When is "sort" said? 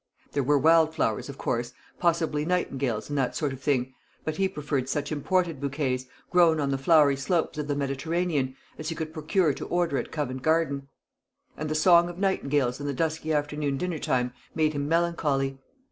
3.35-3.53